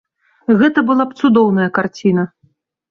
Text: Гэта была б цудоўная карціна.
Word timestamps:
Гэта 0.61 0.79
была 0.89 1.07
б 1.11 1.21
цудоўная 1.21 1.69
карціна. 1.81 2.23